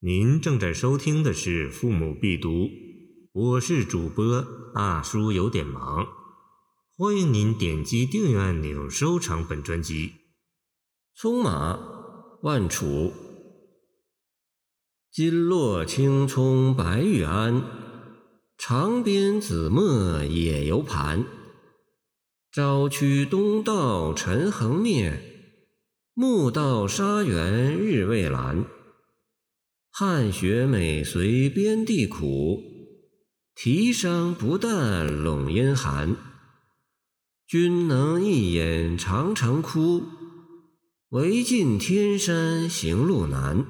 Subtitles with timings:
[0.00, 2.50] 您正在收听的是《父母必读》，
[3.32, 4.44] 我是主播
[4.74, 6.06] 大叔，有点忙。
[6.98, 10.12] 欢迎您点击订阅按钮，收藏本专辑。
[11.14, 11.78] 葱马，
[12.42, 13.10] 万楚。
[15.10, 17.64] 金络青葱白玉鞍，
[18.58, 21.24] 长鞭紫墨野游盘。
[22.52, 25.18] 朝驱东道尘横灭，
[26.12, 28.66] 暮到沙原日未阑。
[29.98, 32.62] 汉学美随边地苦，
[33.54, 36.14] 提觞不淡陇阴寒。
[37.46, 40.04] 君能一眼长城哭，
[41.08, 43.64] 唯尽天山行路难。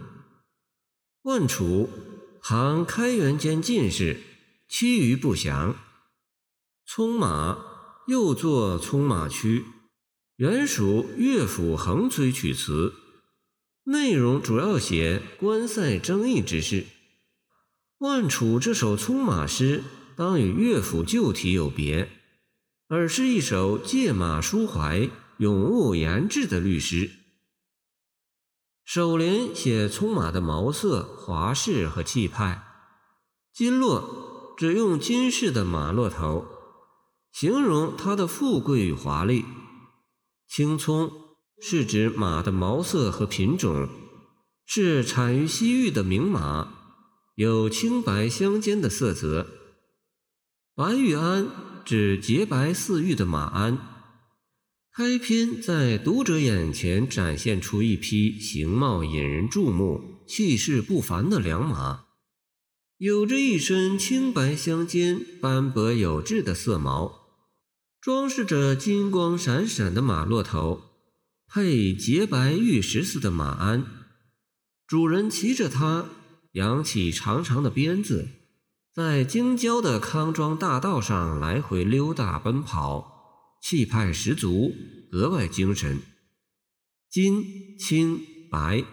[1.23, 1.89] 万楚，
[2.43, 4.21] 唐开元间进士，
[4.69, 5.77] 其余不详。
[6.85, 7.57] 葱马，
[8.09, 9.65] 又作葱马曲，
[10.39, 12.93] 原属乐府横吹曲词。
[13.89, 16.87] 内容主要写关塞争议之事。
[17.99, 19.85] 万楚这首葱马诗，
[20.17, 22.11] 当与乐府旧题有别，
[22.89, 27.11] 而是一首借马抒怀、咏物言志的律诗。
[28.85, 32.65] 首联写葱马的毛色、华饰和气派，
[33.53, 36.45] 金络只用金饰的马络头，
[37.31, 39.45] 形容它的富贵与华丽。
[40.49, 41.26] 青葱。
[41.61, 43.89] 是指马的毛色和品种，
[44.67, 46.69] 是产于西域的名马，
[47.37, 49.47] 有青白相间的色泽。
[50.75, 51.49] 白玉鞍
[51.85, 53.79] 指洁白似玉的马鞍。
[54.93, 62.05] 开篇在读者眼前展现出一匹形貌引人注目、气势不凡的良马，
[62.97, 67.27] 有着一身青白相间、斑驳有致的色毛，
[68.01, 70.86] 装饰着金光闪闪的马骆头。
[71.49, 73.87] 配洁白玉石似的马鞍，
[74.87, 76.07] 主人骑着它，
[76.53, 78.29] 扬起长长的鞭子，
[78.93, 84.73] 在京郊的康庄大道上来回溜达奔跑，气派十足，
[85.11, 86.01] 格外精神。
[87.09, 88.21] 金、青、
[88.51, 88.85] 白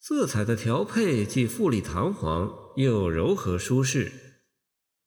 [0.00, 4.12] 色彩的调配既富丽堂皇，又柔和舒适，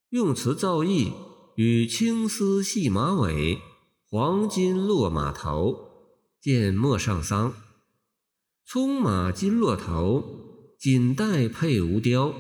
[0.10, 1.14] 用词造诣
[1.56, 3.60] 与青丝细马尾，
[4.10, 5.91] 黄金落马头。
[6.42, 7.54] 见陌上桑，
[8.66, 12.34] 葱马金络头，锦带配无雕。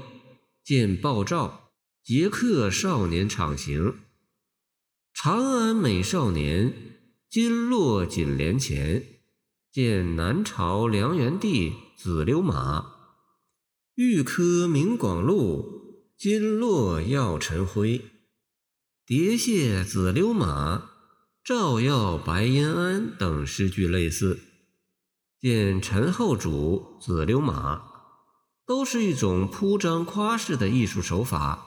[0.63, 1.69] 见鲍照，
[2.03, 4.00] 捷克少年场行。
[5.13, 6.73] 长安美少年，
[7.29, 9.22] 金络锦帘前。
[9.72, 12.95] 见南朝梁元帝紫溜马，
[13.94, 18.01] 玉科明广禄，金络耀晨辉。
[19.06, 20.89] 叠谢紫溜马。
[21.44, 24.40] 照耀白银鞍等诗句类似，
[25.40, 27.81] 见陈后主紫溜马，
[28.68, 31.66] 都是一种铺张夸饰的艺术手法，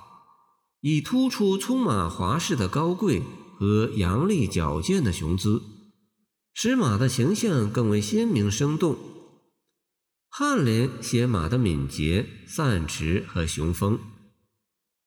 [0.81, 3.21] 以突出葱马华饰的高贵
[3.59, 5.61] 和阳丽矫健的雄姿，
[6.53, 8.97] 使马的形象更为鲜明生动。
[10.31, 13.99] 颔联写马的敏捷、散驰和雄风，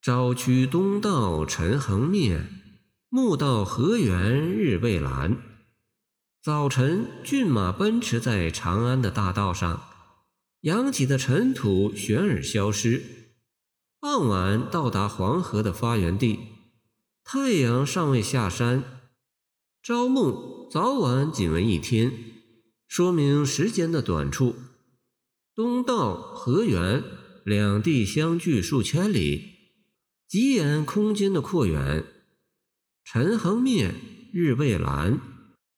[0.01, 2.45] 朝驱东道陈横灭。
[3.09, 5.38] 暮到河源日未阑。
[6.44, 9.81] 早晨，骏马奔驰在长安的大道上，
[10.62, 13.01] 扬起的尘土旋而消失。
[14.01, 16.38] 傍晚到达黄河的发源地，
[17.23, 18.84] 太阳尚未下山。
[19.81, 22.12] 朝暮早晚仅为一天，
[22.89, 24.53] 说明时间的短处。
[25.56, 27.01] 东道、河源
[27.45, 29.45] 两地相距数千里，
[30.28, 32.06] 极言空间的扩远。
[33.09, 33.95] 陈横灭，
[34.34, 35.22] 日未阑，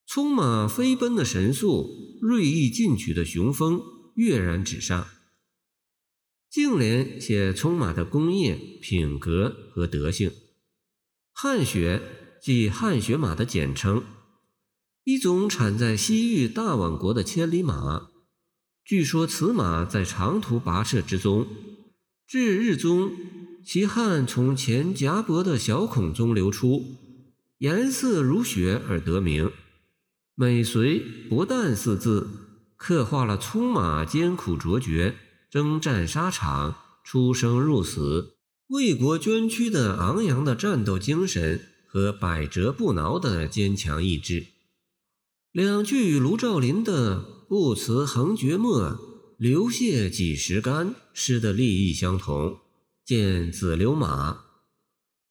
[0.08, 3.84] 葱马飞奔的神速，锐意进取的雄风
[4.16, 5.08] 跃然纸上。
[6.50, 10.32] 颈联写葱马的工业、品格和德性。
[11.32, 12.02] 汗血
[12.42, 14.04] 即汗血马的简称，
[15.04, 18.10] 一种产在西域大宛国的千里马。
[18.84, 21.46] 据说此马在长途跋涉之中，
[22.26, 23.12] 至日中，
[23.64, 26.96] 其汗从前颊脖的小孔中流出。
[27.60, 29.52] 颜色如雪而得名，
[30.36, 32.30] 美随不但四字
[32.78, 35.16] 刻画了葱马艰苦卓绝、
[35.52, 44.48] 征战沙场、出生入死、为国捐躯的昂扬的战斗精神和百折不挠的坚强意志。
[45.52, 47.20] 两句与卢照邻的
[47.50, 48.98] “不辞横绝墨，
[49.38, 52.60] 流泻几时干”诗的立意相同，
[53.04, 54.46] 见子流马。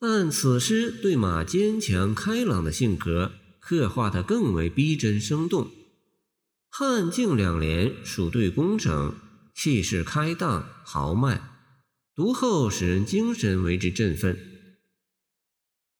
[0.00, 5.71] 但此诗对马坚强开朗的性格刻画得更为逼真生动。
[6.71, 9.15] 汉晋两联属对工整，
[9.55, 11.41] 气势开荡豪迈，
[12.15, 14.39] 读后使人精神为之振奋。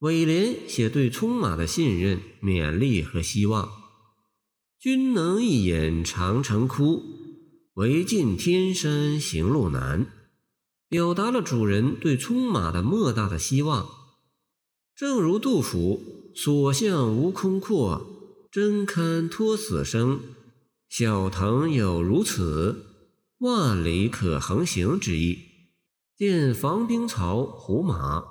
[0.01, 3.69] 尾联写对冲马的信任、勉励和希望
[4.79, 7.03] ：“君能一眼长城哭，
[7.75, 10.06] 唯尽天山行路难。”
[10.88, 13.88] 表达了主人对冲马的莫大的希望。
[14.94, 20.20] 正如杜甫“所向无空阔，真堪托死生。
[20.88, 22.87] 小腾有如此，
[23.38, 25.38] 万里可横行”之意。
[26.17, 28.25] 见防兵曹胡马。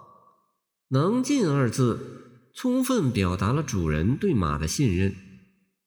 [0.90, 5.16] 能进二字，充分表达了主人对马的信任，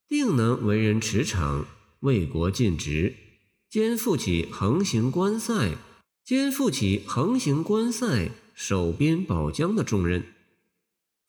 [0.08, 1.64] 定能为人驰骋，
[2.00, 3.14] 为国尽职，
[3.68, 5.76] 肩负起横行关塞、
[6.30, 10.22] 肩负起横行关塞、守边保疆的重任。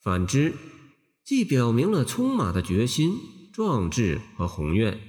[0.00, 0.54] 反之，
[1.24, 3.16] 既表明了充马的决心、
[3.52, 5.00] 壮志和宏愿。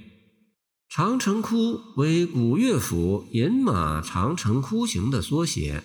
[0.88, 5.84] 长城窟为古乐府《饮马长城窟行》的缩写。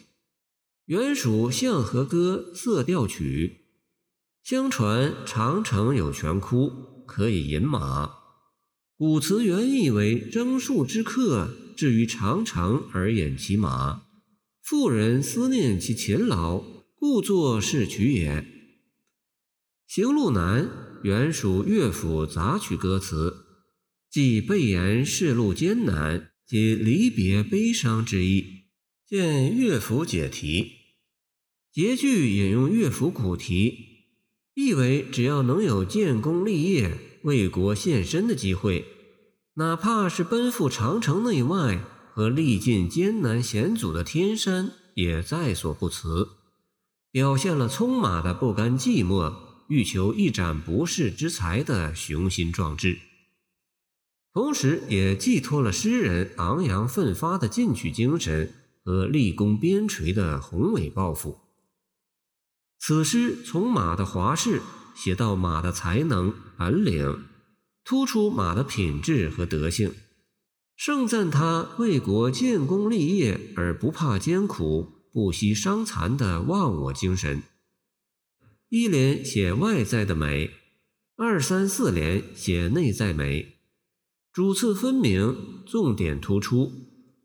[0.85, 3.67] 原属《相和歌》色调曲。
[4.41, 8.09] 相传长城有泉窟，可以饮马。
[8.97, 11.47] 古词原意为征戍之客
[11.79, 14.01] 至于长城而演其马，
[14.61, 16.61] 妇人思念其勤劳，
[16.97, 18.45] 故作是曲也。
[19.87, 20.69] 行路难
[21.03, 23.45] 原属乐府杂曲歌词，
[24.11, 28.65] 即备言仕路艰难及离别悲伤之意。
[29.07, 30.71] 见乐府解题。
[31.71, 33.77] 结句引用乐府古题，
[34.53, 38.83] 意为只要能有建功立业、为国献身的机会，
[39.59, 41.83] 哪怕是奔赴长城内外
[42.13, 46.29] 和历尽艰难险阻的天山，也在所不辞。
[47.11, 49.33] 表现了匆马的不甘寂寞、
[49.67, 52.99] 欲求一展不世之才的雄心壮志，
[54.31, 58.53] 同时也寄托了诗人昂扬奋发的进取精神
[58.85, 61.37] 和立功边陲的宏伟抱负。
[62.79, 64.61] 此诗从马的华饰
[64.95, 67.25] 写到马的才能本领，
[67.89, 69.95] 突出马的品质和德性，
[70.75, 77.41] 盛赞他为国建功立业而不怕艰苦、不惜伤残的忘我精神。
[78.67, 80.51] 一联写外在的美，
[81.15, 83.57] 二三四联写内在美，
[84.31, 86.71] 主次分明，重点突出，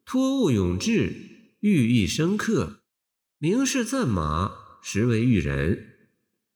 [0.07, 2.81] 托物咏志，寓意深刻，
[3.37, 4.53] 明是赞马。
[4.81, 5.89] 实为育人，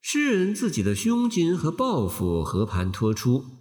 [0.00, 3.57] 诗人自己的胸襟和抱负和盘托出，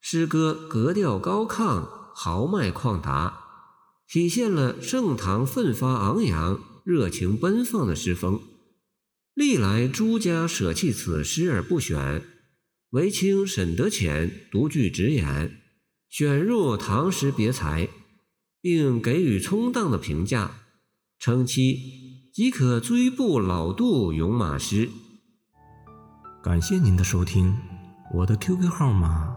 [0.00, 3.40] 诗歌格调高亢，豪迈旷达，
[4.08, 8.40] 体现了盛唐奋发昂扬、热情奔放的诗风。
[9.34, 12.24] 历来诸家舍弃此诗而不选，
[12.90, 15.60] 唯清沈德潜独具直言，
[16.08, 17.88] 选入唐诗别才，
[18.60, 20.62] 并给予充当的评价，
[21.18, 22.00] 称其。
[22.32, 24.88] 即可追步老杜咏马诗。
[26.42, 27.56] 感谢您的收听，
[28.14, 29.36] 我的 QQ 号码